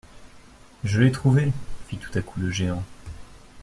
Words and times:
Je 0.83 0.99
l'ai 0.99 1.11
trouvé! 1.11 1.51
fit 1.87 1.97
tout 1.97 2.09
à 2.17 2.23
coup 2.23 2.39
le 2.39 2.49
géant. 2.49 2.83